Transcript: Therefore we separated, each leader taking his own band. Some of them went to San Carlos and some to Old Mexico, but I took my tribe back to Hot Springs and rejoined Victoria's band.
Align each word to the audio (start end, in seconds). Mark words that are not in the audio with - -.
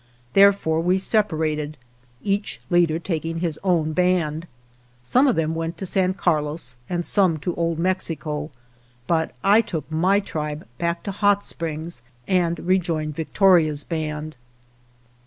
Therefore 0.33 0.79
we 0.79 0.97
separated, 0.97 1.77
each 2.23 2.59
leader 2.71 2.97
taking 2.97 3.37
his 3.39 3.59
own 3.63 3.93
band. 3.93 4.47
Some 5.03 5.27
of 5.27 5.35
them 5.35 5.53
went 5.53 5.77
to 5.77 5.85
San 5.85 6.15
Carlos 6.15 6.75
and 6.89 7.05
some 7.05 7.37
to 7.37 7.53
Old 7.53 7.77
Mexico, 7.77 8.49
but 9.05 9.35
I 9.43 9.61
took 9.61 9.91
my 9.91 10.19
tribe 10.19 10.65
back 10.79 11.03
to 11.03 11.11
Hot 11.11 11.43
Springs 11.43 12.01
and 12.27 12.61
rejoined 12.61 13.13
Victoria's 13.13 13.83
band. 13.83 14.35